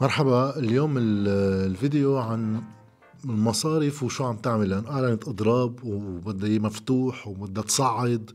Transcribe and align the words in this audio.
مرحبا 0.00 0.58
اليوم 0.58 0.94
الفيديو 0.98 2.18
عن 2.18 2.62
المصارف 3.24 4.02
وشو 4.02 4.24
عم 4.24 4.36
تعمل. 4.36 4.68
لأن 4.70 4.86
أعلنت 4.86 5.28
أضراب 5.28 5.84
وبدها 5.84 6.58
مفتوح 6.58 7.28
وبدها 7.28 7.62
تصعد 7.62 8.30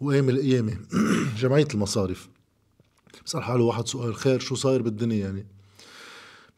وأيام 0.00 0.28
القيامه 0.28 0.78
جمعية 1.40 1.68
المصارف. 1.74 2.28
بسأل 3.26 3.42
حاله 3.42 3.64
واحد 3.64 3.88
سؤال 3.88 4.14
خير 4.14 4.40
شو 4.40 4.54
صاير 4.54 4.82
بالدنيا 4.82 5.18
يعني؟ 5.18 5.46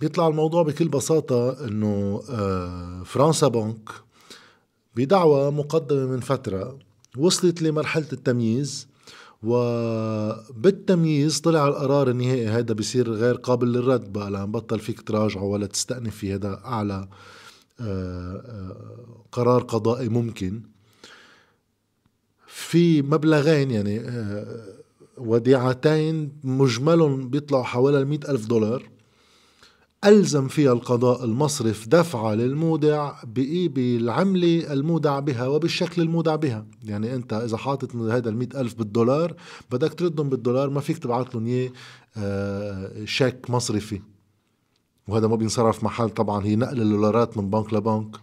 بيطلع 0.01 0.29
الموضوع 0.29 0.63
بكل 0.63 0.89
بساطة 0.89 1.67
إنه 1.67 2.23
آه، 2.31 3.03
فرنسا 3.03 3.49
بنك 3.49 3.91
بدعوى 4.95 5.51
مقدمة 5.51 6.07
من 6.07 6.21
فترة 6.21 6.79
وصلت 7.19 7.63
لمرحلة 7.63 8.09
التمييز. 8.13 8.89
وبالتمييز 9.43 11.41
طلع 11.41 11.69
القرار 11.69 12.11
النهائي. 12.11 12.49
هذا 12.49 12.75
بيصير 12.75 13.13
غير 13.13 13.35
قابل 13.35 13.73
للرد 13.73 14.13
بقى. 14.13 14.31
لأن 14.31 14.53
بطل 14.53 14.79
فيك 14.79 15.01
تراجعه 15.01 15.43
ولا 15.43 15.67
تستأنف 15.67 16.17
في 16.17 16.35
هذا 16.35 16.61
أعلى 16.65 17.09
آه، 17.81 18.35
آه، 18.37 19.25
قرار 19.33 19.63
قضائي 19.63 20.09
ممكن. 20.09 20.63
في 22.47 23.03
مبلغين 23.03 23.71
يعني 23.71 24.03
وديعتين 25.19 26.33
مجملهم 26.45 27.29
بيطلعوا 27.31 27.65
حوالي 27.65 27.99
المئة 27.99 28.31
ألف 28.31 28.47
دولار. 28.47 28.96
ألزم 30.07 30.49
فيها 30.49 30.73
القضاء 30.73 31.25
المصرف 31.25 31.89
دفعة 31.89 32.35
للمودع 32.35 33.13
بالعملة 33.25 34.73
المودع 34.73 35.19
بها 35.19 35.47
وبالشكل 35.47 36.03
المودع 36.03 36.37
بها. 36.37 36.67
يعني 36.85 37.15
أنت 37.15 37.33
إذا 37.33 37.57
حاطط 37.57 37.97
هذا 37.97 38.29
المئة 38.29 38.61
ألف 38.61 38.75
بالدولار 38.75 39.35
بدك 39.71 39.95
تردهم 39.95 40.29
بالدولار 40.29 40.71
ما 40.71 40.81
فيك 40.81 40.99
تبعت 40.99 41.35
لهم 41.35 41.47
إياه 41.47 41.71
آه، 42.17 43.05
شيك 43.05 43.51
مصرفي. 43.51 44.01
وهذا 45.09 45.27
ما 45.27 45.37
بينصرف 45.37 45.85
محل 45.85 46.11
طبعا 46.11 46.47
هي 46.47 46.57
نقل 46.57 46.83
الدولارات 46.83 47.37
من 47.37 47.51
بنك 47.51 47.75
لبنك. 47.75 48.17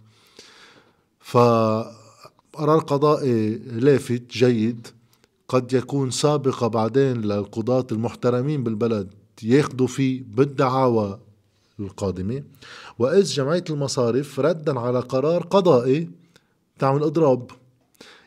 فقرار 1.20 2.78
قضائي 2.78 3.56
لافت 3.58 4.22
جيد. 4.30 4.86
قد 5.48 5.72
يكون 5.72 6.10
سابقة 6.10 6.66
بعدين 6.66 7.20
للقضاة 7.20 7.86
المحترمين 7.92 8.64
بالبلد 8.64 9.14
ياخذوا 9.42 9.86
فيه 9.86 10.22
بالدعاوى 10.28 11.20
القادمة. 11.80 12.42
وإذ 12.98 13.24
جمعية 13.24 13.64
المصارف 13.70 14.40
ردا 14.40 14.80
على 14.80 15.00
قرار 15.00 15.42
قضائي 15.42 16.10
تعمل 16.78 17.02
إضراب. 17.02 17.50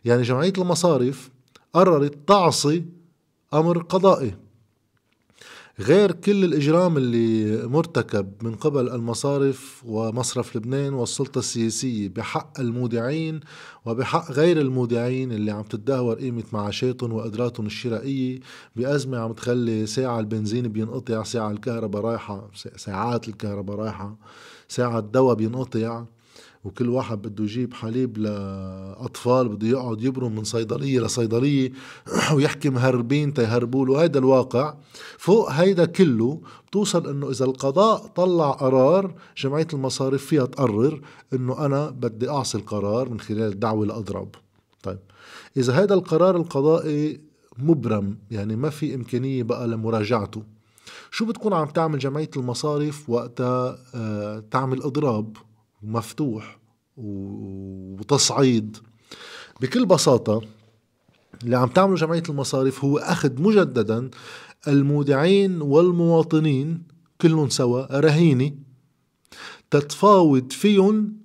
يعني 0.06 0.22
جمعية 0.22 0.54
المصارف 0.58 1.30
قررت 1.74 2.18
تعصي 2.28 2.86
أمر 3.54 3.78
قضائي. 3.78 4.36
غير 5.80 6.12
كل 6.12 6.44
الإجرام 6.44 6.98
اللي 6.98 7.68
مرتكب 7.68 8.32
من 8.42 8.56
قبل 8.56 8.90
المصارف 8.90 9.84
ومصرف 9.86 10.56
لبنان 10.56 10.94
والسلطة 10.94 11.40
السياسية 11.40 12.10
بحق 12.10 12.60
المودعين 12.60 13.40
وبحق 13.86 14.32
غير 14.32 14.62
المودعين 14.62 15.32
اللي 15.32 15.52
عم 15.52 15.64
تتدهور 15.64 16.16
قيمة 16.16 16.44
معاشاتهم 16.54 17.14
وقدراتهم 17.14 17.66
الشرائية 17.66 18.40
بأزمة 18.76 19.18
عم 19.18 19.34
تخلي 19.34 19.86
ساعة 19.86 20.20
البنزين 20.20 20.68
بينقطع 20.68 21.24
ساعة 21.24 21.52
الكهرباء 21.52 22.02
رايحة 22.02 22.50
ساعات 22.76 23.28
الكهرباء 23.28 23.78
رايحة 23.78 24.16
ساعة 24.68 25.00
الدواء 25.00 25.36
بينقطع. 25.36 26.06
وكل 26.68 26.90
واحد 26.90 27.22
بده 27.22 27.44
يجيب 27.44 27.74
حليب 27.74 28.18
لأطفال 28.18 29.50
بده 29.50 29.68
يقعد 29.68 30.02
يبرم 30.02 30.36
من 30.36 30.44
صيدلية 30.44 31.00
لصيدلية 31.00 31.72
ويحكي 32.34 32.70
مهربين 32.70 33.34
تيهربوا 33.34 33.86
له. 33.86 34.02
هيدا 34.02 34.20
الواقع. 34.20 34.74
فوق 35.18 35.52
هيدا 35.52 35.86
كله 35.86 36.42
بتوصل 36.68 37.10
إنه 37.10 37.30
إذا 37.30 37.46
القضاء 37.46 38.08
طلع 38.08 38.52
قرار 38.52 39.16
جمعية 39.38 39.68
المصارف 39.74 40.26
فيها 40.26 40.46
تقرر 40.46 41.02
إنه 41.34 41.66
أنا 41.66 41.90
بدي 41.90 42.30
أعصي 42.30 42.58
القرار 42.58 43.10
من 43.10 43.20
خلال 43.20 43.60
دعوه 43.60 43.86
لأضرب. 43.86 44.36
طيب. 44.84 45.00
إذا 45.58 45.74
هذا 45.74 45.94
القرار 45.94 46.36
القضائي 46.36 47.22
مبرم 47.58 48.18
يعني 48.32 48.56
ما 48.56 48.70
في 48.70 48.96
إمكانية 48.96 49.44
بقى 49.44 49.68
لمراجعته 49.68 50.44
شو 51.12 51.26
بتكون 51.26 51.54
عم 51.54 51.68
تعمل 51.68 52.00
جمعية 52.00 52.30
المصارف 52.38 53.10
وقتها؟ 53.10 53.78
آه، 53.96 54.44
تعمل 54.52 54.82
إضراب. 54.82 55.38
مفتوح 55.84 56.60
وتصعيد. 56.98 58.78
بكل 59.62 59.86
بساطة 59.86 60.42
اللي 61.44 61.58
عم 61.58 61.68
تعمله 61.70 61.96
جمعية 61.96 62.24
المصارف 62.30 62.84
هو 62.84 62.98
أخذ 62.98 63.42
مجددا 63.42 64.10
المودعين 64.68 65.62
والمواطنين 65.62 66.84
كلهم 67.22 67.50
سوا 67.50 68.00
رهينة 68.00 68.52
تتفاوض 69.72 70.52
فيهم 70.52 71.18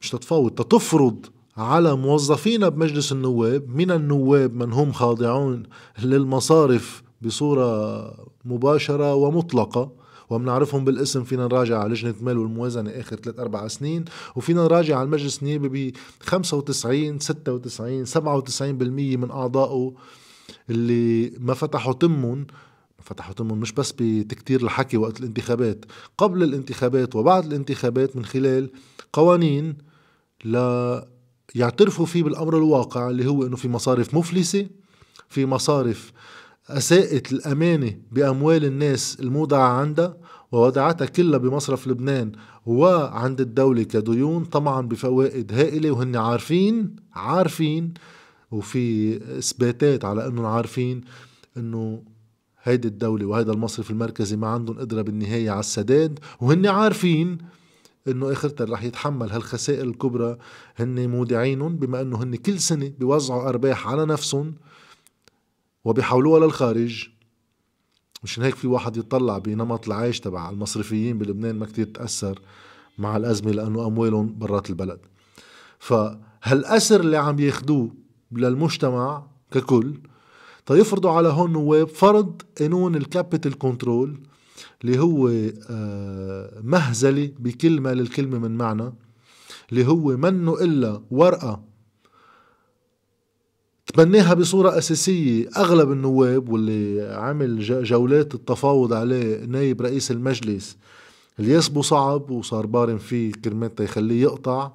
مش 0.00 0.10
تتفاوض 0.10 0.50
تتفرض 0.50 1.26
على 1.56 1.96
موظفين 1.96 2.68
بمجلس 2.68 3.12
النواب 3.12 3.68
من 3.68 3.90
النواب 3.90 4.54
من 4.54 4.72
هم 4.72 4.92
خاضعون 4.92 5.62
للمصارف 6.02 7.02
بصورة 7.22 8.14
مباشرة 8.44 9.14
ومطلقة. 9.14 9.92
وبنعرفهم 10.32 10.84
بالاسم 10.84 11.24
فينا 11.24 11.44
نراجع 11.44 11.78
على 11.78 11.90
لجنة 11.90 12.14
المال 12.20 12.38
والموازنة 12.38 12.90
آخر 12.90 13.16
ثلاث 13.16 13.38
أربع 13.38 13.68
سنين 13.68 14.04
وفينا 14.36 14.62
نراجع 14.64 14.96
على 14.96 15.06
المجلس 15.06 15.38
النيابي 15.42 15.90
ب 15.90 15.96
95 16.20 17.18
96 17.18 18.06
97% 18.06 18.62
من 18.92 19.30
أعضائه 19.30 19.92
اللي 20.70 21.32
ما 21.38 21.54
فتحوا 21.54 21.92
تمهم 21.92 22.46
فتحوا 23.02 23.34
تمهم 23.34 23.58
مش 23.58 23.72
بس 23.72 23.92
بتكتير 23.98 24.62
الحكي 24.62 24.96
وقت 24.96 25.20
الانتخابات 25.20 25.84
قبل 26.18 26.42
الانتخابات 26.42 27.16
وبعد 27.16 27.44
الانتخابات 27.46 28.16
من 28.16 28.24
خلال 28.24 28.70
قوانين 29.12 29.78
لا 30.44 31.08
يعترفوا 31.54 32.06
فيه 32.06 32.22
بالأمر 32.22 32.56
الواقع 32.56 33.10
اللي 33.10 33.26
هو 33.26 33.46
إنه 33.46 33.56
في 33.56 33.68
مصارف 33.68 34.14
مفلسة 34.14 34.66
في 35.28 35.46
مصارف 35.46 36.12
أساءت 36.70 37.32
الأمانة 37.32 37.98
بأموال 38.12 38.64
الناس 38.64 39.20
المودعة 39.20 39.68
عندها 39.68 40.16
وودعتها 40.52 41.06
كلها 41.06 41.38
بمصرف 41.38 41.88
لبنان 41.88 42.32
وعند 42.66 43.40
الدولة 43.40 43.82
كديون 43.82 44.44
طبعا 44.44 44.88
بفوائد 44.88 45.52
هائلة 45.52 45.90
وهن 45.90 46.16
عارفين 46.16 46.96
عارفين 47.12 47.94
وفي 48.50 49.16
إثباتات 49.38 50.04
على 50.04 50.26
أنهم 50.26 50.46
عارفين 50.46 51.00
أنه 51.56 52.02
هيدي 52.62 52.88
الدولة 52.88 53.26
وهيدا 53.26 53.52
المصرف 53.52 53.90
المركزي 53.90 54.36
ما 54.36 54.46
عندهم 54.46 54.78
قدرة 54.78 55.02
بالنهاية 55.02 55.50
على 55.50 55.60
السداد 55.60 56.18
وهن 56.40 56.66
عارفين 56.66 57.38
إنه 58.08 58.32
اخرتها 58.32 58.64
رح 58.64 58.82
يتحمل 58.82 59.30
هالخسائر 59.30 59.84
الكبرى 59.84 60.38
هن 60.76 61.08
مودعينهم 61.08 61.76
بما 61.76 62.00
إنه 62.00 62.22
هن 62.22 62.36
كل 62.36 62.60
سنة 62.60 62.92
بيوزعوا 62.98 63.48
أرباح 63.48 63.88
على 63.88 64.06
نفسهم 64.06 64.54
وبيحولوها 65.84 66.40
للخارج 66.46 67.08
مشان 68.22 68.44
هيك 68.44 68.54
في 68.54 68.66
واحد 68.66 68.96
يطلع 68.96 69.38
بنمط 69.38 69.86
العيش 69.86 70.20
تبع 70.20 70.50
المصرفيين 70.50 71.18
بلبنان 71.18 71.58
ما 71.58 71.66
كتير 71.66 71.86
تأثر 71.86 72.40
مع 72.98 73.16
الأزمة 73.16 73.50
لأنه 73.50 73.86
أموالهم 73.86 74.38
برات 74.38 74.70
البلد. 74.70 75.00
فهالأثر 75.78 77.00
اللي 77.00 77.16
عم 77.16 77.38
ياخدوه 77.38 77.90
للمجتمع 78.32 79.26
ككل 79.50 79.94
تيفرضوا 80.66 81.10
على 81.10 81.28
هون 81.28 81.52
نواب 81.52 81.88
فرض 81.88 82.42
قانون 82.60 82.96
ال 82.96 83.04
capital 83.04 83.58
control 83.58 84.20
اللي 84.84 84.98
هو 84.98 85.28
آه، 85.70 86.60
مهزلة 86.62 87.30
بكل 87.38 87.80
ما 87.80 87.94
للكلمة 87.94 88.38
من 88.38 88.56
معنى 88.56 88.92
اللي 89.70 89.86
هو 89.86 90.16
منه 90.16 90.54
إلا 90.54 91.02
ورقة 91.10 91.64
تبناها 93.94 94.34
بصورة 94.34 94.78
أساسية. 94.78 95.48
أغلب 95.56 95.92
النواب 95.92 96.48
واللي 96.48 97.14
عمل 97.14 97.60
جولات 97.84 98.34
التفاوض 98.34 98.92
عليه 98.92 99.44
نايب 99.44 99.82
رئيس 99.82 100.10
المجلس 100.10 100.76
اللي 101.38 101.52
يسبه 101.52 101.82
صعب 101.82 102.30
وصار 102.30 102.66
بارم 102.66 102.98
فيه 102.98 103.32
كرمال 103.32 103.70
يخليه 103.80 104.22
يقطع 104.22 104.70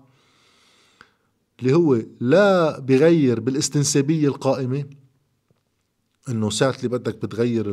اللي 1.60 1.74
هو 1.74 1.98
لا 2.20 2.80
بغير 2.80 3.40
بالاستنسابية 3.40 4.28
القائمة. 4.28 4.86
إنه 6.30 6.50
ساعة 6.50 6.76
اللي 6.78 6.88
بدك 6.88 7.16
بتغير 7.26 7.66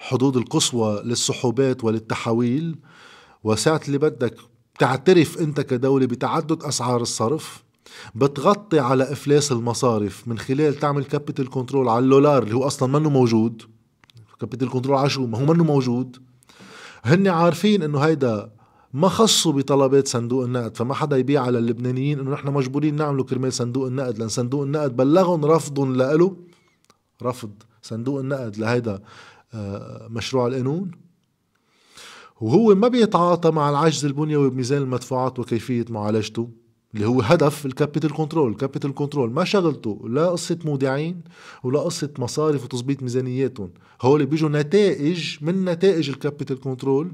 الحدود 0.00 0.36
القصوى 0.36 1.02
للسحوبات 1.04 1.84
وللتحويل 1.84 2.76
وساعة 3.44 3.80
اللي 3.86 3.98
بدك 3.98 4.36
تعترف 4.78 5.38
أنت 5.38 5.60
كدولة 5.60 6.06
بتعدد 6.06 6.62
أسعار 6.62 7.02
الصرف 7.02 7.63
بتغطي 8.14 8.78
على 8.78 9.12
إفلاس 9.12 9.52
المصارف 9.52 10.28
من 10.28 10.38
خلال 10.38 10.74
تعمل 10.74 11.04
capital 11.04 11.50
control 11.50 11.88
على 11.88 12.04
اللولار 12.04 12.42
اللي 12.42 12.54
هو 12.54 12.66
أصلا 12.66 12.98
منه 12.98 13.10
موجود. 13.10 13.62
capital 14.40 14.70
control 14.70 14.96
على 14.96 15.10
شو؟ 15.10 15.26
ما 15.26 15.38
هو 15.38 15.54
منه 15.54 15.64
موجود. 15.64 16.16
هن 17.04 17.28
عارفين 17.28 17.82
إنه 17.82 17.98
هيدا 17.98 18.50
ما 18.92 19.08
خصوا 19.08 19.52
بطلبات 19.52 20.08
صندوق 20.08 20.44
النقد 20.44 20.76
فما 20.76 20.94
حدا 20.94 21.16
يبيع 21.16 21.42
على 21.42 21.58
اللبنانيين 21.58 22.20
إنه 22.20 22.30
نحن 22.30 22.48
مجبورين 22.48 22.96
نعمله 22.96 23.24
كرمال 23.24 23.52
صندوق 23.52 23.86
النقد 23.86 24.18
لأن 24.18 24.28
صندوق 24.28 24.62
النقد 24.62 24.96
بلغهم 24.96 25.44
رفضهم 25.44 25.96
لإله. 25.96 26.36
رفض 27.22 27.50
صندوق 27.82 28.20
النقد 28.20 28.56
لهيدا 28.56 29.02
آه، 29.54 30.08
مشروع 30.10 30.46
القانون. 30.46 30.90
وهو 32.40 32.74
ما 32.74 32.88
بيتعاطى 32.88 33.50
مع 33.50 33.70
العجز 33.70 34.04
البنيوي 34.04 34.50
بميزان 34.50 34.82
المدفوعات 34.82 35.38
وكيفية 35.38 35.84
معالجته. 35.88 36.63
اللي 36.94 37.06
هو 37.06 37.20
هدف 37.20 37.66
ال 37.66 37.72
capital 37.72 38.12
control. 38.12 38.50
ال 38.50 38.56
capital 38.56 38.94
control 38.94 39.30
ما 39.30 39.44
شغلته 39.44 40.00
لا 40.08 40.26
قصة 40.26 40.58
مودعين 40.64 41.20
ولا 41.64 41.80
قصة 41.80 42.10
مصارف 42.18 42.64
وتظبيط 42.64 43.02
ميزانياتهم. 43.02 43.70
هول 44.02 44.26
بيجوا 44.26 44.48
نتائج 44.48 45.36
من 45.40 45.64
نتائج 45.64 46.10
ال 46.10 46.16
capital 46.16 46.60
control 46.60 47.12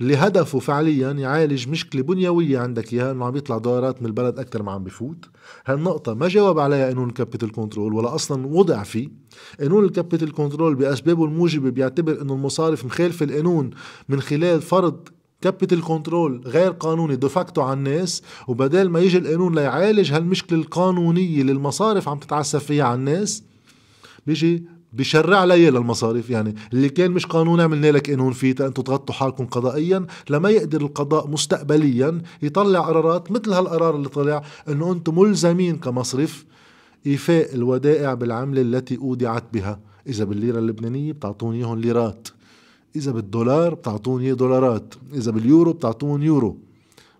اللي 0.00 0.16
هدفه 0.16 0.58
فعليا 0.58 1.10
يعالج 1.10 1.68
مشكلة 1.68 2.02
بنيوية 2.02 2.58
عندك 2.58 2.92
إياها 2.92 3.12
إنه 3.12 3.24
عم 3.24 3.36
يطلع 3.36 3.58
دولارات 3.58 4.02
من 4.02 4.06
البلد 4.08 4.38
أكثر 4.38 4.62
ما 4.62 4.72
عم 4.72 4.84
بفوت. 4.84 5.24
هالنقطة 5.66 6.14
ما 6.14 6.28
جاوب 6.28 6.58
عليها 6.58 6.86
قانون 6.86 7.08
ال 7.08 7.14
capital 7.14 7.52
control 7.52 7.94
ولا 7.94 8.14
أصلا 8.14 8.46
وضع 8.46 8.82
فيه. 8.82 9.08
قانون 9.60 9.84
ال 9.84 9.90
capital 9.90 10.32
control 10.32 10.74
بأسبابه 10.74 11.24
الموجبة 11.24 11.70
بيعتبر 11.70 12.22
إنه 12.22 12.34
المصارف 12.34 12.84
مخالفة 12.84 13.24
القانون 13.24 13.70
من 14.08 14.20
خلال 14.20 14.62
فرض 14.62 15.08
capital 15.40 15.82
control 15.82 16.42
غير 16.46 16.70
قانوني 16.70 17.16
de 17.16 17.29
facto 17.29 17.62
على 17.62 17.72
الناس 17.72 18.22
وبدال 18.48 18.90
ما 18.90 19.00
يجي 19.00 19.18
القانون 19.18 19.54
ليعالج 19.54 20.12
هالمشكلة 20.12 20.58
القانونية 20.58 21.40
اللي 21.40 21.52
المصارف 21.52 22.08
عم 22.08 22.18
تتعسف 22.18 22.64
فيها 22.64 22.84
على 22.84 22.94
الناس 22.94 23.42
بيجي 24.26 24.64
بشرع 24.92 25.70
للمصارف. 25.70 26.30
يعني 26.30 26.54
اللي 26.72 26.88
كان 26.88 27.10
مش 27.10 27.26
قانون 27.26 27.60
عملنا 27.60 27.90
لك 27.90 28.10
قانون 28.10 28.32
فيه 28.32 28.50
أنتم 28.50 28.82
تغطوا 28.82 29.14
حالكم 29.14 29.46
قضائيا 29.46 30.06
لما 30.30 30.50
يقدر 30.50 30.80
القضاء 30.80 31.28
مستقبليا 31.28 32.22
يطلع 32.42 32.80
قرارات 32.80 33.32
مثل 33.32 33.52
هالقرار 33.52 33.96
اللي 33.96 34.08
طلع 34.08 34.42
إنه 34.68 34.92
أنتم 34.92 35.18
ملزمين 35.18 35.76
كمصرف 35.76 36.44
إيفاء 37.06 37.54
الودائع 37.54 38.14
بالعملة 38.14 38.62
التي 38.62 38.96
أودعت 38.96 39.44
بها. 39.52 39.80
إذا 40.06 40.24
بالليرة 40.24 40.58
اللبنانية 40.58 41.12
بتعطوني 41.12 41.58
إياهم 41.58 41.80
ليرات. 41.80 42.28
إذا 42.96 43.12
بالدولار 43.12 43.74
بتعطوني 43.74 44.34
دولارات 44.34 44.94
إذا 45.14 45.30
باليورو 45.32 45.72
بتعطون 45.72 46.22
يورو. 46.22 46.58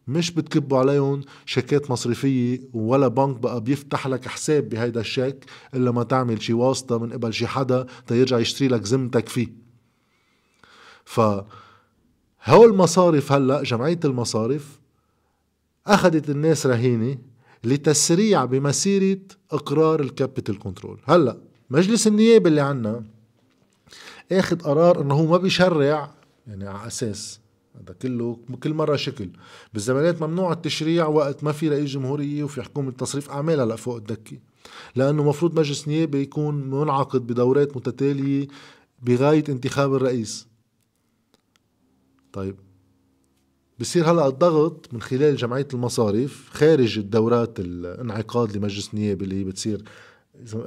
مش 0.08 0.30
بتكبوا 0.30 0.78
عليهم 0.78 1.20
شيكات 1.46 1.90
مصرفية 1.90 2.60
ولا 2.72 3.08
بنك 3.08 3.36
بقى 3.36 3.60
بيفتح 3.60 4.06
لك 4.06 4.28
حساب 4.28 4.68
بهيدا 4.68 5.00
الشيك 5.00 5.44
إلا 5.74 5.90
ما 5.90 6.02
تعمل 6.02 6.42
شي 6.42 6.52
واسطة 6.52 6.98
من 6.98 7.12
قبل 7.12 7.32
شي 7.34 7.46
حدا 7.46 7.86
تيرجع 8.06 8.38
يشتري 8.38 8.68
لك 8.68 8.82
ذمتك 8.82 9.28
فيه. 9.28 9.48
ف 11.04 11.20
هول 12.44 12.70
المصارف 12.70 13.32
هلأ 13.32 13.62
جمعية 13.62 14.00
المصارف 14.04 14.80
أخذت 15.86 16.30
الناس 16.30 16.66
رهينة 16.66 17.18
لتسريع 17.64 18.44
بمسيرة 18.44 19.20
إقرار 19.50 20.00
ال 20.00 20.07
capital 20.07 20.58
control. 20.58 21.00
هلأ 21.04 21.38
مجلس 21.70 22.06
النيابي 22.06 22.48
اللي 22.48 22.60
عنا 22.60 23.04
اخذ 24.32 24.58
قرار 24.58 25.00
انه 25.00 25.14
هو 25.14 25.26
ما 25.26 25.36
بيشرع 25.36 26.14
يعني 26.46 26.68
على 26.68 26.86
أساس 26.86 27.40
هذا 27.74 27.94
كله 28.02 28.38
كل 28.62 28.74
مرة 28.74 28.96
شكل. 28.96 29.30
بالزمانات 29.72 30.22
ممنوع 30.22 30.52
التشريع 30.52 31.06
وقت 31.06 31.44
ما 31.44 31.52
في 31.52 31.68
رئيس 31.68 31.90
جمهورية 31.90 32.44
وفي 32.44 32.62
حكومة 32.62 32.90
تصريف 32.90 33.30
اعمال 33.30 33.60
هلا 33.60 33.76
فوق 33.76 33.96
الدكة. 33.96 34.38
لأنه 34.96 35.24
مفروض 35.24 35.58
مجلس 35.58 35.88
نيابه 35.88 36.18
يكون 36.18 36.70
منعقد 36.70 37.26
بدورات 37.26 37.76
متتالية 37.76 38.48
بغاية 39.02 39.44
انتخاب 39.48 39.94
الرئيس. 39.94 40.46
طيب 42.32 42.56
بصير 43.78 44.10
هلأ 44.10 44.26
الضغط 44.26 44.88
من 44.92 45.02
خلال 45.02 45.36
جمعية 45.36 45.68
المصارف 45.74 46.50
خارج 46.52 46.98
الدورات 46.98 47.60
الانعقاد 47.60 48.56
لمجلس 48.56 48.90
النيابه 48.94 49.24
اللي 49.24 49.40
هي 49.40 49.44
بتصير 49.44 49.84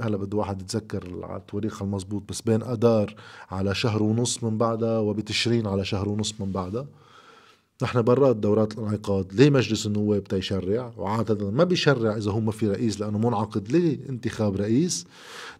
هلا 0.01 0.17
بده 0.17 0.37
واحد 0.37 0.61
يتذكر 0.61 1.19
على 1.23 1.37
التواريخ 1.37 1.81
المضبوط 1.81 2.23
بس 2.29 2.41
بين 2.41 2.63
اذار 2.63 3.15
على 3.51 3.75
شهر 3.75 4.03
ونص 4.03 4.43
من 4.43 4.57
بعدها 4.57 4.99
وبتشرين 4.99 5.67
على 5.67 5.85
شهر 5.85 6.09
ونص 6.09 6.33
من 6.39 6.51
بعدها. 6.51 6.85
نحن 7.83 8.01
برات 8.01 8.35
دورات 8.35 8.73
الانعقاد 8.73 9.33
ليه 9.33 9.49
مجلس 9.49 9.85
النواب 9.85 10.23
تيشرع 10.23 10.93
وعادة 10.97 11.51
ما 11.51 11.63
بيشرع 11.63 12.17
إذا 12.17 12.31
هو 12.31 12.39
ما 12.39 12.51
في 12.51 12.67
رئيس 12.69 13.01
لأنه 13.01 13.17
منعقد. 13.17 13.71
ليه 13.71 13.99
انتخاب 14.09 14.55
رئيس؟ 14.55 15.05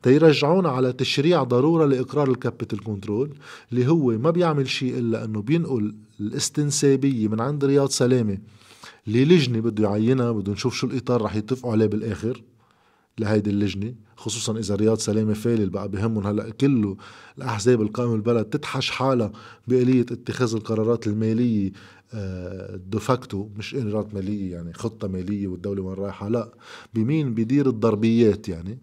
تيرجعونا 0.03 0.69
على 0.69 0.93
تشريع 0.93 1.43
ضرورة 1.43 1.85
لإقرار 1.85 2.29
ال 2.29 2.36
capital 2.36 2.83
control 2.83 3.29
اللي 3.71 3.87
هو 3.87 4.11
ما 4.11 4.31
بيعمل 4.31 4.69
شيء 4.69 4.97
إلا 4.97 5.25
أنه 5.25 5.41
بينقل 5.41 5.95
الاستنسابية 6.19 7.27
من 7.27 7.41
عند 7.41 7.65
رياض 7.65 7.89
سلامة. 7.89 8.37
للجنة 9.07 9.59
بده 9.59 9.83
يعينها 9.83 10.31
بده 10.31 10.51
نشوف 10.51 10.75
شو 10.75 10.87
الإطار 10.87 11.21
رح 11.21 11.35
يتفقوا 11.35 11.71
عليه 11.71 11.85
بالآخر. 11.85 12.41
لهيدي 13.19 13.49
اللجنة 13.49 13.95
خصوصا 14.17 14.57
إذا 14.57 14.75
رياض 14.75 14.97
سلامه 14.97 15.33
فالل 15.33 15.69
بقى 15.69 15.89
بهمهم 15.89 16.27
هلأ 16.27 16.49
كله 16.49 16.97
الأحزاب 17.37 17.81
القائمة 17.81 18.11
بالبلد 18.11 18.45
تتحش 18.45 18.89
حالها 18.89 19.31
بآلية 19.67 20.01
اتخاذ 20.11 20.53
القرارات 20.55 21.07
المالية 21.07 21.71
دوفاكتو 22.75 23.49
مش 23.57 23.75
قرارات 23.75 24.13
مالية 24.13 24.51
يعني 24.51 24.73
خطة 24.73 25.07
مالية 25.07 25.47
والدولة 25.47 25.81
وين 25.81 25.95
رايحة 25.97 26.27
لأ. 26.29 26.51
بمين؟ 26.93 27.33
بيدير 27.33 27.69
الضربيات 27.69 28.49
يعني. 28.49 28.79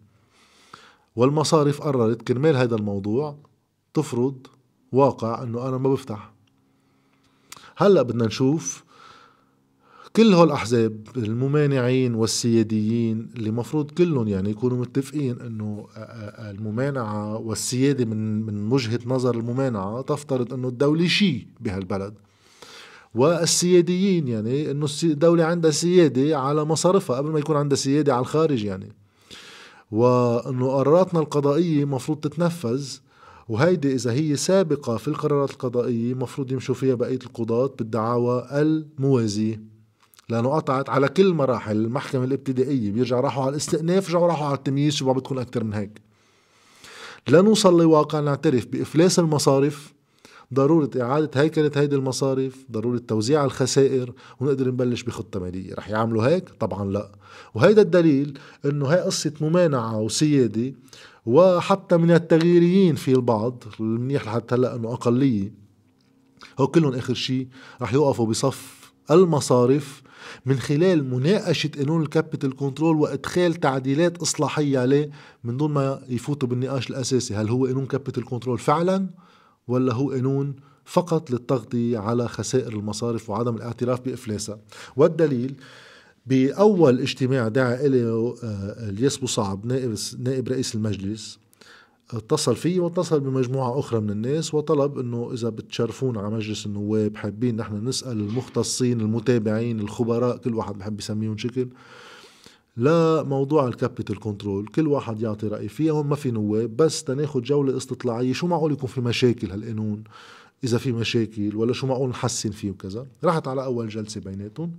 والمصارف 1.17 1.81
قررت 1.81 2.23
كرمال 2.23 2.56
هذا 2.56 2.77
الموضوع 2.77 3.38
تفرض 3.94 4.47
واقع 4.93 5.43
إنه 5.43 5.69
أنا 5.69 5.79
ما 5.79 5.88
بفتح. 5.93 6.32
هلأ 7.77 8.03
بدنا 8.03 8.27
نشوف 8.27 8.85
كل 10.17 10.35
هول 10.35 10.47
الاحزاب 10.47 11.07
الممانعين 11.17 12.15
والسياديين 12.15 13.29
اللي 13.37 13.51
مفروض 13.51 13.91
كلهم 13.91 14.29
يعني 14.29 14.51
يكونوا 14.51 14.79
متفقين 14.79 15.41
إنه 15.41 15.87
الممانعة 16.39 17.37
والسيادة 17.37 18.05
من 18.05 18.43
من 18.47 18.73
وجهة 18.73 19.01
نظر 19.07 19.35
الممانعة 19.35 20.03
تفترض 20.03 20.53
إنه 20.55 20.69
الدولة 20.69 21.07
شيء 21.07 21.47
بهالبلد. 21.61 22.15
والسياديين 23.15 24.29
يعني 24.29 24.71
إنه 24.71 24.87
الدولة 25.05 25.45
عندها 25.45 25.71
سيادة 25.71 26.39
على 26.39 26.65
مصارفها 26.65 27.17
قبل 27.17 27.31
ما 27.31 27.39
يكون 27.39 27.56
عندها 27.56 27.77
سيادة 27.77 28.13
على 28.15 28.21
الخارج 28.21 28.65
يعني. 28.65 28.93
وإنه 29.91 30.69
قراراتنا 30.69 31.21
القضائية 31.21 31.85
مفروض 31.85 32.19
تتنفذ 32.21 32.89
وهيدي 33.49 33.95
إذا 33.95 34.13
هي 34.13 34.37
سابقة 34.37 34.97
في 34.97 35.09
القرارات 35.09 35.51
القضائية 35.51 36.15
مفروض 36.15 36.53
يمشوا 36.53 36.75
فيها 36.75 36.95
بقية 36.95 37.19
القضاة 37.27 37.75
بالدعاوى 37.79 38.47
الموازية. 38.53 39.71
لأنه 40.31 40.49
قطعت 40.49 40.88
على 40.88 41.09
كل 41.09 41.35
مراحل 41.35 41.77
المحكمة 41.77 42.25
الابتدائية. 42.25 42.93
بيرجع 42.93 43.21
راحوا 43.21 43.43
على 43.43 43.50
الاستئناف 43.50 44.09
رجعوا 44.09 44.27
راحوا 44.27 44.47
على 44.47 44.56
التمييز 44.56 44.94
شو 44.94 45.12
بتكون 45.12 45.39
أكثر 45.39 45.65
من 45.65 45.72
هيك. 45.72 46.01
لنوصل 47.29 47.82
لواقع 47.82 48.20
نعترف 48.20 48.67
بإفلاس 48.67 49.19
المصارف. 49.19 49.93
ضرورة 50.55 50.91
إعادة 51.01 51.41
هيكلة 51.41 51.70
هيدي 51.77 51.96
المصارف 51.96 52.65
ضرورة 52.72 52.99
توزيع 52.99 53.44
الخسائر 53.44 54.13
ونقدر 54.41 54.69
نبلش 54.69 55.03
بخطة 55.03 55.41
مالية. 55.41 55.75
رح 55.75 55.89
يعملوا 55.89 56.29
هيك؟ 56.29 56.49
طبعا 56.60 56.91
لا. 56.91 57.13
وهيدا 57.55 57.82
الدليل 57.82 58.39
إنه 58.65 58.87
هاي 58.87 59.01
قصة 59.01 59.32
ممانعة 59.41 60.01
وسيادة 60.01 60.75
وحتى 61.27 61.96
من 61.96 62.10
التغييريين 62.10 62.94
في 62.94 63.13
البعض. 63.13 63.65
المنيح 63.81 64.27
لحتى 64.27 64.55
هلأ 64.55 64.77
إنه 64.77 64.93
أقلية. 64.93 65.53
هو 66.60 66.67
كلهم 66.67 66.94
آخر 66.94 67.15
شيء 67.15 67.49
رح 67.82 67.94
يوقفوا 67.94 68.27
بصف 68.27 68.93
المصارف 69.10 70.03
من 70.46 70.58
خلال 70.58 71.10
مناقشة 71.10 71.70
قانون 71.79 72.03
ال 72.03 72.09
capital 72.09 72.56
control 72.56 72.96
وإدخال 72.96 73.55
تعديلات 73.55 74.19
إصلاحية 74.19 74.79
عليه 74.79 75.10
من 75.44 75.56
دون 75.56 75.70
ما 75.70 76.03
يفوتوا 76.08 76.49
بالنقاش 76.49 76.91
الأساسي. 76.91 77.34
هل 77.34 77.49
هو 77.49 77.67
قانون 77.67 77.87
capital 77.87 78.25
control 78.25 78.58
فعلا 78.58 79.06
ولا 79.69 79.93
هو 79.93 80.10
قانون 80.10 80.56
فقط 80.84 81.31
للتغطية 81.31 81.99
على 81.99 82.29
خسائر 82.29 82.72
المصارف 82.72 83.31
وعدم 83.31 83.56
الاعتراف 83.56 84.01
بإفلاسها؟ 84.01 84.58
والدليل 84.96 85.55
بأول 86.27 87.01
اجتماع 87.01 87.49
دعا 87.49 87.75
إليه 87.75 88.34
آه، 88.44 88.89
الياس 88.89 89.17
بوصعب 89.17 89.67
نائب, 89.67 89.94
نائب 90.19 90.49
رئيس 90.49 90.75
المجلس 90.75 91.39
اتصل 92.14 92.56
فيه 92.56 92.81
واتصل 92.81 93.20
بمجموعة 93.20 93.79
أخرى 93.79 94.00
من 94.00 94.10
الناس 94.10 94.55
وطلب 94.55 94.98
أنه 94.98 95.31
إذا 95.32 95.48
بتشرفونا 95.48 96.20
على 96.20 96.31
مجلس 96.31 96.67
النواب 96.67 97.17
حابين 97.17 97.56
نحن 97.56 97.88
نسأل 97.88 98.12
المختصين 98.12 99.00
المتابعين 99.00 99.81
الخبراء 99.81 100.36
كل 100.36 100.55
واحد 100.55 100.79
بحب 100.79 100.98
يسميهم 101.00 101.38
شكل 101.38 101.69
لموضوع 102.76 103.69
ال 103.69 103.75
capital 103.75 104.20
control 104.20 104.67
كل 104.67 104.86
واحد 104.86 105.22
يعطي 105.22 105.48
رأي 105.48 105.69
فيها 105.69 105.93
هون 105.93 106.06
ما 106.06 106.17
في 106.17 106.31
نواب 106.31 106.76
بس 106.76 107.05
تناخد 107.05 107.43
جولة 107.43 107.76
استطلاعية 107.76 108.32
شو 108.32 108.46
معقول 108.46 108.72
يكون 108.72 108.88
في 108.88 109.00
مشاكل 109.00 109.50
هالقانون؟ 109.50 110.05
إذا 110.64 110.79
في 110.79 110.93
مشاكل 110.93 111.56
ولا 111.56 111.72
شو 111.72 111.86
معقول 111.86 112.10
نحسن 112.10 112.50
فيه 112.50 112.70
وكذا 112.70 113.06
رحت 113.24 113.48
على 113.48 113.64
أول 113.64 113.88
جلسة 113.88 114.20
بيناتهم 114.20 114.72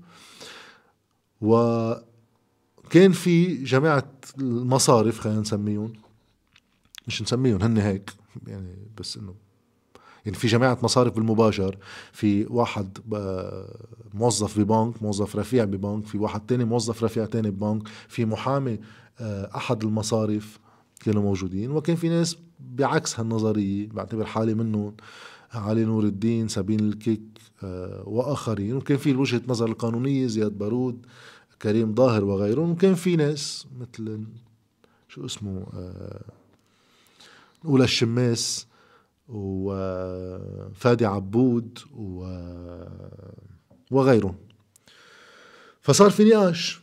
وكان 1.41 3.11
في 3.11 3.63
جماعة 3.63 4.11
المصارف 4.39 5.19
خلينا 5.19 5.39
نسميهم 5.39 5.93
مش 7.07 7.21
نسميهم 7.21 7.61
هن 7.61 7.77
هيك 7.77 8.11
يعني 8.47 8.75
بس 8.97 9.17
إنه 9.17 9.35
يعني 10.25 10.37
في 10.37 10.47
جماعة 10.47 10.77
مصارف 10.83 11.13
بالمباشر 11.13 11.77
في 12.11 12.45
واحد 12.45 12.97
موظف 14.13 14.59
ببنك 14.59 15.03
موظف 15.03 15.35
رفيع 15.35 15.63
ببنك 15.63 16.05
في 16.05 16.17
واحد 16.17 16.45
تاني 16.45 16.65
موظف 16.65 17.03
رفيع 17.03 17.25
تاني 17.25 17.51
ببنك 17.51 17.87
في 18.07 18.25
محامي 18.25 18.79
آه، 19.19 19.55
أحد 19.55 19.83
المصارف 19.83 20.59
كانوا 20.99 21.23
موجودين 21.23 21.71
وكان 21.71 21.95
في 21.95 22.09
ناس 22.09 22.37
بعكس 22.59 23.19
هالنظرية 23.19 23.89
بعتبر 23.89 24.25
حالي 24.25 24.53
منهم 24.53 24.95
علي 25.53 25.85
نور 25.85 26.03
الدين 26.03 26.47
سابين 26.47 26.79
الكيك 26.79 27.21
آه، 27.63 28.03
وآخرين 28.05 28.75
وكان 28.75 28.97
في 28.97 29.15
وجهة 29.15 29.41
نظر 29.47 29.65
القانونية 29.65 30.27
زياد 30.27 30.57
بارود 30.57 31.05
كريم 31.61 31.95
ظاهر 31.95 32.23
وغيرهم 32.25 32.71
وكان 32.71 32.95
في 32.95 33.15
ناس 33.15 33.67
مثل 33.79 34.23
شو 35.07 35.25
اسمه 35.25 35.65
آه، 35.73 36.23
أولى 37.65 37.83
الشماس 37.83 38.67
وفادي 39.29 41.05
عبود 41.05 41.79
وغيرهم. 43.91 44.35
فصار 45.81 46.09
في 46.09 46.23
نقاش 46.23 46.81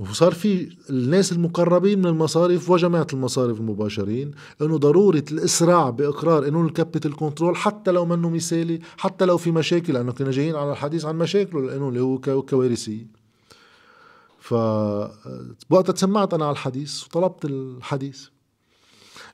وصار 0.00 0.32
في 0.34 0.76
الناس 0.90 1.32
المقربين 1.32 1.98
من 1.98 2.06
المصارف 2.06 2.70
وجماعة 2.70 3.06
المصارف 3.12 3.60
المباشرين 3.60 4.30
إنه 4.62 4.76
ضرورة 4.78 5.24
الإسراع 5.32 5.90
بإقرار 5.90 6.44
قانون 6.44 6.66
ال 6.66 6.72
capital 6.72 7.16
control 7.16 7.56
حتى 7.56 7.90
لو 7.90 8.04
منه 8.04 8.30
مثالي 8.30 8.80
حتى 8.96 9.24
لو 9.24 9.36
في 9.36 9.50
مشاكل 9.50 9.92
لأنه 9.94 10.12
كنا 10.12 10.30
جايين 10.30 10.56
على 10.56 10.72
الحديث 10.72 11.04
عن 11.04 11.16
مشاكله 11.18 11.60
القانون 11.60 11.88
اللي 11.88 12.00
هو 12.00 12.42
كوارثية 12.42 13.06
ف 14.38 14.52
وقتها 15.70 15.92
تسمعت 15.92 16.34
أنا 16.34 16.44
على 16.44 16.52
الحديث 16.52 17.04
وطلبت 17.04 17.44
الحديث. 17.44 18.31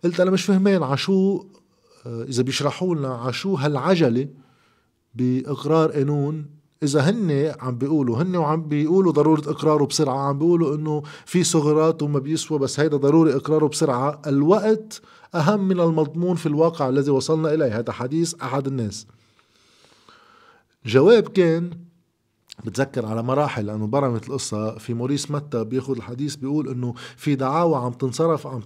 قلت 0.05 0.21
أنا 0.21 0.31
مش 0.31 0.45
فهمان 0.45 0.83
عشو 0.83 1.45
إذا 2.07 2.43
بيشرحوا 2.43 2.95
لنا 2.95 3.15
عشو 3.15 3.55
هالعجلة 3.55 4.29
بإقرار 5.15 5.93
قانون. 5.93 6.47
إذا 6.83 7.01
هن 7.01 7.55
عم 7.61 7.79
بيقولوا 7.79 8.23
هن 8.23 8.37
وعم 8.37 8.69
بيقولوا 8.69 9.13
ضرورة 9.13 9.41
إقراره 9.41 9.85
بسرعة. 9.85 10.29
عم 10.29 10.39
بيقولوا 10.39 10.75
إنه 10.75 11.03
في 11.27 11.45
ثغرات 11.45 12.03
وما 12.03 12.19
بيسوى 12.19 12.59
بس 12.59 12.81
هيدا 12.81 12.97
ضروري 12.97 13.37
إقراره 13.37 13.67
بسرعة. 13.67 14.23
الوقت 14.27 15.01
أهم 15.35 15.69
من 15.69 15.81
المضمون 15.81 16.37
في 16.37 16.47
الواقع 16.47 16.89
الذي 16.89 17.11
وصلنا 17.11 17.55
إليه. 17.55 17.79
هذا 17.79 17.93
حديث 17.93 18.35
أحد 18.43 18.67
الناس. 18.67 19.07
جواب 20.87 21.29
كان 21.29 21.71
بتذكر 22.65 23.07
على 23.07 23.23
مراحل 23.23 23.67
لأنه 23.67 23.87
برمت 23.87 24.29
القصة 24.29 24.79
في 24.79 24.95
موريس 24.95 25.31
متى 25.31 25.65
بيأخذ 25.65 25.97
الحديث 25.97 26.37
بيقول 26.37 26.69
إنه 26.69 26.95
في 27.17 27.35
دعاوى 27.35 27.77
عم 27.77 27.93
تنصرف 27.93 28.47
عم 28.47 28.61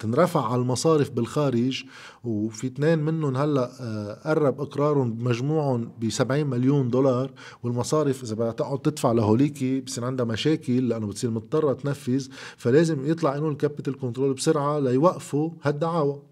تنرفع 0.00 0.52
على 0.52 0.60
المصارف 0.62 1.10
بالخارج 1.10 1.84
وفي 2.24 2.66
اثنين 2.66 2.98
منهم 2.98 3.36
هلأ 3.36 3.70
آه، 3.80 4.28
قرب 4.28 4.60
اقرارهم 4.60 5.16
مجموعهم 5.20 5.90
ب 6.00 6.10
70 6.10 6.46
مليون 6.46 6.90
دولار 6.90 7.30
والمصارف 7.62 8.22
إذا 8.22 8.34
بدها 8.34 8.52
تقعد 8.52 8.78
تدفع 8.78 9.12
لهوليكي 9.12 9.80
بصير 9.80 10.04
عندها 10.04 10.26
مشاكل 10.26 10.88
لأنه 10.88 11.06
بتصير 11.06 11.30
مضطرة 11.30 11.72
تنفذ 11.72 12.28
فلازم 12.56 13.10
يطلع 13.10 13.30
قانون 13.30 13.52
ال 13.52 13.58
capital 13.58 13.98
control 13.98 14.34
بسرعة 14.34 14.78
ليوقفوا 14.78 15.50
هالدعاوى 15.62 16.22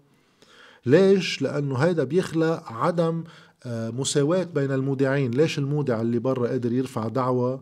ليش؟ 0.85 1.41
لأنه 1.41 1.75
هيدا 1.75 2.03
بيخلق 2.03 2.71
عدم 2.71 3.23
مساواة 3.65 4.43
بين 4.43 4.71
المودعين. 4.71 5.31
ليش 5.31 5.59
المودع 5.59 6.01
اللي 6.01 6.19
برا 6.19 6.47
قادر 6.47 6.71
يرفع 6.71 7.07
دعوة 7.07 7.61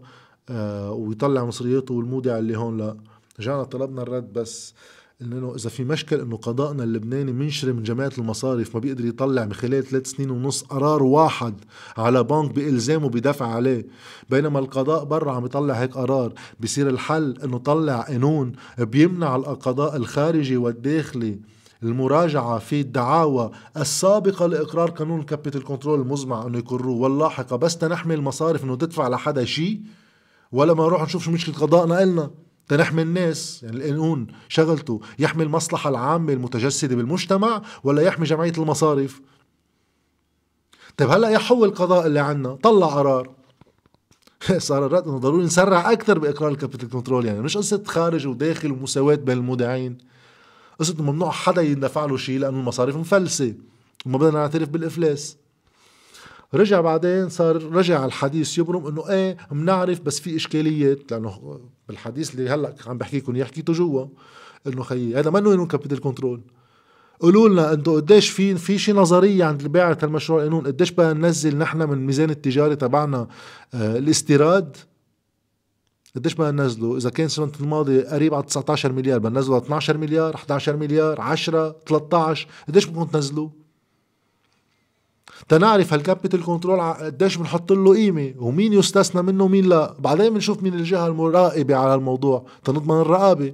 آه، 0.50 0.92
ويطلع 0.92 1.46
مصرياته 1.46 1.94
والمودع 1.94 2.38
اللي 2.38 2.58
هون؟ 2.58 2.78
لا. 2.78 2.98
رجعنا 3.40 3.64
طلبنا 3.64 4.02
الرد 4.02 4.34
بس 4.34 4.74
إنه 5.22 5.56
إذا 5.56 5.70
في 5.70 5.84
مشكل 5.84 6.20
إنه 6.20 6.38
قضائنا 6.38 6.84
اللبناني 6.84 7.32
منشري 7.32 7.74
من 7.74 7.84
جماعة 7.84 8.12
المصارف 8.18 8.76
ما 8.76 8.82
بيقدر 8.82 9.06
يطلع 9.06 9.46
من 9.46 9.54
خلال 9.54 9.84
ثلاث 9.84 10.08
سنين 10.08 10.30
ونص 10.30 10.64
قرار 10.64 11.04
واحد 11.04 11.54
على 11.98 12.24
بنك 12.24 12.52
بإلزامه 12.52 13.10
بدفع 13.10 13.48
عليه. 13.48 13.88
بينما 14.30 14.60
القضاء 14.60 15.04
برا 15.04 15.32
عم 15.32 15.46
يطلع 15.46 15.74
هيك 15.74 15.94
قرار. 15.94 16.34
بصير 16.60 16.90
الحل 16.90 17.38
إنه 17.44 17.58
طلع 17.58 18.02
قانون 18.02 18.52
بيمنع 18.80 19.36
القضاء 19.36 19.96
الخارجي 19.96 20.58
والداخلي 20.58 21.40
المراجعة 21.84 22.60
في 22.60 22.82
الدعاوى 22.82 23.52
السابقة 23.78 24.46
لإقرار 24.46 24.90
قانون 24.90 25.20
ال 25.20 25.25
capital 25.25 25.64
control 25.64 26.02
المزمع 26.02 26.48
أنه 26.48 26.58
يقروه 26.58 26.98
واللاحقة 26.98 27.56
بس 27.56 27.78
تنحمي 27.78 28.16
المصارف 28.16 28.64
أنه 28.64 28.76
تدفع 28.76 29.08
لحدا 29.08 29.46
شيء 29.46 29.82
ولا 30.52 30.74
ما 30.74 30.84
نروح 30.84 31.02
نشوف 31.02 31.24
شو 31.24 31.32
مشكلة 31.32 31.56
قضائنا 31.56 32.04
إلنا. 32.04 32.32
تنحمي 32.68 33.02
الناس 33.02 33.64
يعني 33.64 33.78
القانون 33.78 34.28
شغلته 34.48 35.02
يحمي 35.20 35.44
المصلحة 35.44 35.90
العامة 35.90 36.34
المتجسدة 36.34 36.96
بالمجتمع 36.96 37.62
ولا 37.84 38.02
يحمي 38.02 38.26
جمعية 38.26 38.54
المصارف؟ 38.58 39.22
طيب 40.98 41.10
هلأ 41.10 41.30
يحول 41.30 41.68
القضاء 41.68 42.08
اللي 42.08 42.20
عنا 42.20 42.56
طلع 42.56 42.88
قرار. 42.88 43.32
صار 44.58 44.86
الرد 44.86 45.08
إنه 45.08 45.18
ضروري 45.18 45.44
نسرع 45.44 45.92
أكثر 45.92 46.20
بإقرار 46.20 46.52
ال 46.52 46.57
capital 46.57 46.90
control 46.90 47.26
يعني 47.26 47.42
مش 47.42 47.58
قصة 47.58 47.84
خارج 47.88 48.28
وداخل 48.28 48.72
ومساواة 48.72 49.16
بين 49.16 49.38
المودعين 49.38 49.98
قصة 50.80 50.96
إنه 51.00 51.12
ممنوع 51.12 51.32
حدا 51.32 51.62
يندفع 51.62 52.06
له 52.06 52.18
شيء 52.18 52.40
لأنه 52.40 52.60
المصارف 52.60 52.96
مفلسة 52.96 53.54
وما 54.06 54.18
بدنا 54.18 54.32
نعترف 54.32 54.70
بالإفلاس. 54.70 55.38
رجع 56.54 56.82
بعدين 56.82 57.30
صار 57.30 57.64
رجع 57.74 58.06
الحديث 58.06 58.58
يبرم 58.58 58.88
إنه 58.88 59.10
إيه 59.10 59.38
بنعرف 59.52 60.02
بس 60.02 60.20
في 60.20 60.36
إشكاليات 60.36 61.12
لأنه 61.12 61.60
بالحديث 61.88 62.36
اللي 62.36 62.50
هلأ 62.50 62.76
عم 62.88 62.98
بحكيكم 62.98 63.36
إياه 63.36 63.46
حكيته 63.46 63.74
جوا 63.74 64.06
إنه 64.68 64.84
خيي 64.84 65.16
هذا 65.16 65.30
منه 65.30 65.50
قانون 65.50 65.68
capital 65.68 66.00
control 66.02 66.42
قولوا 67.20 67.50
لنا 67.50 67.74
أنتم 67.74 67.96
قديش 67.96 68.30
في 68.30 68.56
في 68.56 68.78
شيء 68.78 68.96
نظرية 68.96 69.46
عند 69.46 69.68
بيعة 69.68 69.98
هالمشروع 70.04 70.44
قانون 70.44 70.68
قديش 70.68 70.92
بدنا 70.92 71.14
ننزل 71.14 71.58
نحن 71.58 71.78
من 71.78 71.94
الميزان 71.94 72.30
التجاري 72.30 72.76
تبعنا 72.76 73.28
آه 73.74 73.98
الاستيراد؟ 73.98 74.78
قديش 76.16 76.34
بدنا 76.34 76.52
ننزله 76.52 76.98
إذا 76.98 77.10
كان 77.10 77.26
السنة 77.26 77.52
الماضية 77.60 78.02
قريب 78.04 78.34
على 78.34 78.44
19 78.44 78.92
مليار 78.92 79.20
بدنا 79.20 79.40
ننزله 79.40 79.58
12 79.58 79.98
مليار 79.98 80.36
11 80.36 80.76
مليار 80.76 81.22
10 81.22 81.76
13 81.88 82.48
قديش 82.68 82.86
بدكم 82.86 83.04
تنزلوا؟ 83.04 83.50
تنعرف 85.50 85.94
هال 85.94 86.05
capital 86.05 86.44
control 86.44 86.80
قديش 86.82 87.36
بنحط 87.38 87.72
له 87.72 87.94
قيمة 87.94 88.34
ومين 88.38 88.74
يستثنى 88.74 89.22
منه 89.22 89.44
ومين 89.44 89.66
لا. 89.66 89.96
بعدين 90.00 90.34
بنشوف 90.34 90.64
مين 90.64 90.74
الجهة 90.74 91.08
المراقبة 91.08 91.76
على 91.76 91.96
الموضوع 91.96 92.46
تنضمن 92.64 93.02
الرقابة. 93.02 93.54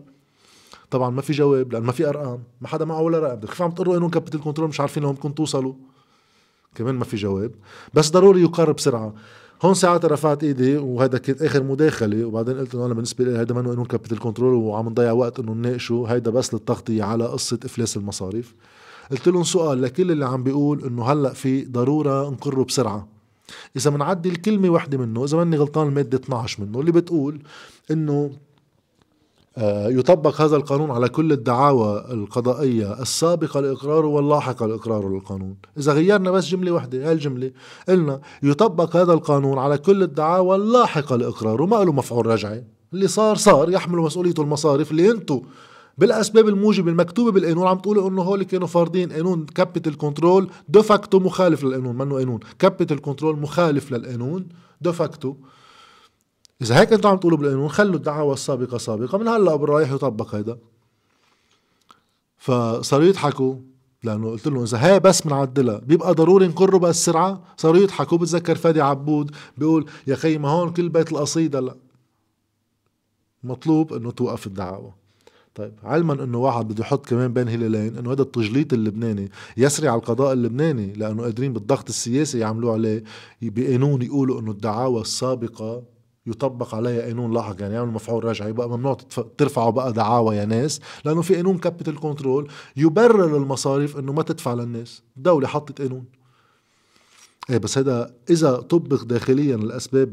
طبعا 0.92 1.10
ما 1.10 1.22
في 1.22 1.34
جواب 1.34 1.74
لأن 1.74 1.84
ما 1.84 1.92
في 1.92 2.10
أرقام 2.10 2.44
ما 2.62 2.68
حدا 2.68 2.86
معه 2.86 3.02
ولا 3.02 3.20
رقم 3.20 3.40
كيف 3.40 3.62
عم 3.62 3.72
تقروا 3.72 3.94
قانون 3.94 4.10
capital 4.10 4.42
control 4.42 4.70
مش 4.70 4.80
عارفين 4.80 5.04
لوين 5.04 5.14
بدكم 5.14 5.32
توصلوا؟ 5.32 5.74
كمان 6.76 6.96
ما 6.96 7.06
في 7.06 7.18
جواب. 7.18 7.52
بس 7.94 8.10
ضروري 8.10 8.42
يقرر 8.42 8.72
بسرعة. 8.72 9.14
هون 9.62 9.74
ساعتها 9.74 10.08
رفعت 10.08 10.44
إيدي 10.44 10.78
وهذا 10.78 11.18
كانت 11.18 11.42
آخر 11.42 11.64
مداخلة 11.64 12.26
وبعدين 12.26 12.60
قلت 12.60 12.76
إنه 12.76 12.86
أنا 12.86 12.94
بالنسبة 12.94 13.26
لي 13.26 13.38
هذا 13.38 13.56
منه 13.56 13.70
قانون 13.70 13.86
capital 13.86 14.20
control 14.20 14.54
وعم 14.54 14.90
نضيع 14.90 15.12
وقت 15.12 15.40
إنه 15.40 15.54
نناقشه. 15.54 16.06
هيدا 16.08 16.32
بس 16.32 16.54
للتغطية 16.54 17.04
على 17.04 17.26
قصة 17.26 17.60
إفلاس 17.66 17.98
المصارف. 17.98 18.56
قلت 19.12 19.28
لهم 19.28 19.44
سؤال 19.44 19.82
لكل 19.82 20.12
اللي 20.12 20.26
عم 20.26 20.44
بيقول 20.44 20.84
إنه 20.84 21.06
هلأ 21.06 21.34
في 21.34 21.66
ضرورة 21.66 22.30
نقره 22.30 22.64
بسرعة. 22.64 23.08
إذا 23.76 23.90
بنعدي 23.90 24.30
الكلمة 24.30 24.70
وحدة 24.70 24.98
منه 24.98 25.24
إذا 25.26 25.38
ماني 25.38 25.58
غلطان 25.58 25.88
الماده 25.88 26.18
12 26.18 26.64
منه 26.64 26.80
اللي 26.80 26.92
بتقول 26.92 27.42
إنه 27.92 28.32
يطبق 29.58 30.42
هذا 30.42 30.56
القانون 30.56 30.92
على 30.92 31.10
كل 31.10 31.32
الدعاوى 31.32 32.06
القضائية 32.12 33.02
السابقة 33.02 33.60
لإقراره 33.60 34.08
واللاحقة 34.08 34.66
لإقراره 34.66 35.10
للقانون. 35.10 35.56
إذا 35.78 35.94
غيرنا 35.94 36.32
بس 36.32 36.48
جملة 36.48 36.72
واحدة 36.72 37.12
هالجملة 37.12 37.52
قلنا 37.90 38.22
يطبق 38.44 38.96
هذا 38.96 39.14
القانون 39.14 39.58
على 39.58 39.78
كل 39.78 40.04
الدعاوى 40.04 40.56
اللاحقة 40.56 41.16
لإقراره 41.16 41.66
ما 41.66 41.84
له 41.84 41.92
مفعول 41.92 42.26
رجعي 42.26 42.64
اللي 42.94 43.08
صار 43.08 43.36
صار. 43.36 43.70
يحملوا 43.70 44.06
مسؤوليته 44.06 44.44
المصارف 44.44 44.92
اللي 44.92 45.12
أنتم 45.12 45.42
بالأسباب 45.98 46.48
الموجبة 46.48 46.92
المكتوبة 46.92 47.32
بالقانون 47.32 47.68
عم 47.68 47.78
تقولوا 47.78 48.10
إنه 48.10 48.22
هول 48.22 48.44
كانوا 48.44 48.68
فارضين 48.68 49.12
قانون 49.12 49.46
capital 49.46 49.98
control 49.98 50.50
de 50.70 50.84
facto 50.84 51.20
مخالف 51.20 51.64
للقانون. 51.64 51.96
منه 51.96 52.16
قانون؟ 52.16 52.40
capital 52.60 53.02
control 53.02 53.40
مخالف 53.40 53.92
للقانون. 53.92 54.48
de 54.82 54.97
facto 54.97 55.36
إذا 56.62 56.80
هيك 56.80 56.94
أنتم 56.94 57.10
عم 57.10 57.18
تقولوا 57.18 57.38
بالقانون 57.38 57.70
خلوا 57.70 57.96
الدعاوى 57.96 58.34
السابقة 58.34 58.78
سابقة 58.78 59.18
من 59.18 59.28
هلأ 59.28 59.56
بالرايح 59.56 59.92
يطبق 59.92 60.36
هيدا. 60.36 60.58
فصاروا 62.38 63.06
يضحكوا 63.06 63.56
لأنه 64.04 64.30
قلت 64.32 64.48
لهم 64.48 64.64
إذا 64.64 64.86
هي 64.86 65.00
بس 65.00 65.22
بنعدلها 65.22 65.78
بيبقى 65.78 66.14
ضروري 66.14 66.48
نقره 66.48 66.78
بالسرعه 66.78 67.44
صاروا 67.58 67.82
يضحكوا 67.82 68.18
بتذكر 68.18 68.56
فادي 68.56 68.82
عبود 68.82 69.32
بيقول 69.58 69.86
يا 70.08 70.16
خي 70.16 70.38
ما 70.38 70.50
هون 70.50 70.74
كل 70.74 70.90
بيت 70.90 71.12
القصيدة. 71.12 71.60
لا. 71.60 71.76
مطلوب 73.44 73.94
إنه 73.94 74.12
توقف 74.12 74.48
الدعاوى. 74.48 74.92
طيب 75.56 75.74
علما 75.84 76.24
إنه 76.24 76.38
واحد 76.38 76.68
بده 76.68 76.82
يحط 76.82 77.06
كمان 77.06 77.34
بين 77.34 77.50
هلالين 77.50 77.98
إنه 77.98 78.12
هذا 78.12 78.22
التجليط 78.22 78.74
اللبناني 78.74 79.32
يسري 79.58 79.88
على 79.88 80.00
القضاء 80.00 80.34
اللبناني 80.34 80.94
لأنه 80.94 81.24
قادرين 81.24 81.54
بالضغط 81.54 81.90
السياسي 81.90 82.40
يعملوه 82.40 82.74
عليه 82.74 83.04
بقانون 83.42 84.02
يقولوا 84.02 84.40
إنه 84.40 84.52
الدعاوى 84.52 85.02
السابقة 85.02 85.84
يطبق 86.28 86.76
عليها 86.76 87.02
قانون 87.02 87.34
لاحق 87.34 87.56
يعني 87.60 87.74
يعمل 87.74 87.92
مفعول 87.92 88.24
رجعي 88.26 88.52
بقى 88.52 88.70
ممنوع 88.70 88.98
ترفعوا 89.38 89.70
بقى 89.70 89.94
دعاوى 89.94 90.36
يا 90.36 90.46
ناس 90.46 90.82
لأنه 91.06 91.22
في 91.22 91.36
قانون 91.36 91.58
capital 91.58 92.00
control 92.00 92.48
يبرر 92.78 93.38
المصارف 93.38 94.00
إنه 94.00 94.14
ما 94.14 94.24
تدفع 94.24 94.54
للناس. 94.54 95.04
الدولة 95.18 95.48
حطت 95.48 95.82
قانون. 95.82 96.06
إيه 97.50 97.58
بس 97.58 97.78
هذا 97.78 98.14
إذا 98.30 98.56
طبق 98.56 99.04
داخليا 99.04 99.56
الأسباب 99.56 100.10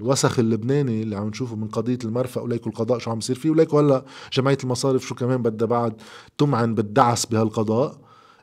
الوسخ 0.00 0.38
اللبناني 0.38 1.02
اللي 1.02 1.16
عم 1.16 1.28
نشوفه 1.28 1.56
من 1.56 1.68
قضية 1.68 1.98
المرفأ 2.04 2.40
وليكو 2.40 2.68
القضاء 2.70 2.98
شو 2.98 3.10
عم 3.10 3.18
يصير 3.18 3.36
فيه 3.36 3.50
وليكو 3.50 3.78
هلأ 3.78 4.04
جمعية 4.32 4.58
المصارف 4.64 5.06
شو 5.06 5.14
كمان 5.14 5.42
بدها 5.42 5.66
بعد 5.68 5.94
تمعن 6.38 6.74
بالدعس 6.74 7.26
بهالقضاء. 7.26 8.01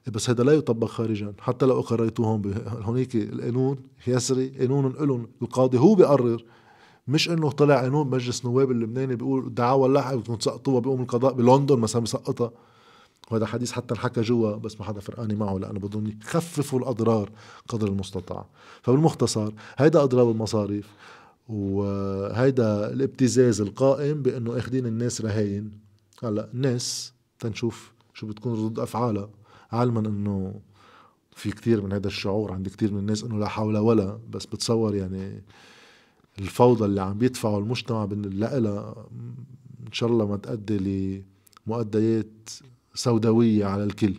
بس 0.10 0.30
هذا 0.30 0.44
لا 0.44 0.52
يطبق 0.52 0.88
خارجا. 0.88 1.34
حتى 1.40 1.66
لو 1.66 1.80
اقريتوه 1.80 2.28
هون 2.28 2.54
هونيك 2.68 3.16
القانون 3.16 3.78
يسري 4.08 4.48
قانون 4.48 4.94
لهم. 5.00 5.28
القاضي 5.42 5.78
هو 5.78 5.96
بيقرر. 5.96 6.44
مش 7.08 7.30
إنه 7.30 7.52
طلع 7.52 7.82
قانون 7.82 8.10
مجلس 8.10 8.46
نواب 8.46 8.72
اللبناني 8.72 9.16
بيقول 9.16 9.54
دعاوى 9.54 9.88
اللحق 9.88 10.16
بدكم 10.16 10.36
تسقطوها 10.36 10.80
بيقوم 10.80 11.02
القضاء 11.02 11.34
بلندن 11.34 11.80
مثلا 11.80 12.02
بيسقطها. 12.02 12.52
وهذا 13.32 13.46
حديث 13.46 13.72
حتى 13.72 13.94
انحكى 13.94 14.22
جوا 14.22 14.56
بس 14.56 14.80
ما 14.80 14.86
حدا 14.86 15.00
فرقاني 15.00 15.36
معه 15.36 15.58
لأنه 15.58 15.80
بدهم 15.80 16.08
يخففوا 16.08 16.80
الأضرار 16.80 17.30
قدر 17.68 17.88
المستطاع. 17.88 18.46
فبالمختصر 18.82 19.52
هيدا 19.78 20.04
اضراب 20.04 20.30
المصاريف 20.32 20.88
وهيدا 21.50 22.94
الابتزاز 22.94 23.62
القائم 23.62 24.22
بأنه 24.22 24.58
أخذين 24.58 24.86
الناس 24.86 25.22
رهاين 25.22 25.72
هلأ 26.24 26.50
الناس 26.54 27.14
تنشوف 27.40 27.92
شو 28.14 28.28
بتكون 28.28 28.54
ردود 28.54 28.80
أفعالها. 28.80 29.30
علما 29.72 30.00
إنه 30.00 30.62
في 31.32 31.52
كثير 31.52 31.82
من 31.82 31.94
هذا 31.94 32.08
الشعور 32.08 32.52
عند 32.52 32.68
كثير 32.68 32.94
من 32.94 33.00
الناس 33.00 33.24
إنه 33.24 33.40
لا 33.40 33.48
حول 33.48 33.78
ولا 33.78 34.20
بس 34.30 34.46
بتصور 34.46 34.96
يعني 34.96 35.44
الفوضى 36.40 36.86
اللي 36.86 37.02
عم 37.02 37.18
بيدفعه 37.18 37.58
المجتمع 37.58 38.08
لها 38.12 38.96
إن 39.88 39.92
شاء 39.92 40.10
الله 40.10 40.28
ما 40.28 40.38
تؤدي 40.38 41.24
لمؤديات 41.68 42.50
سوداوية 42.94 43.66
على 43.66 43.84
الكل. 43.84 44.16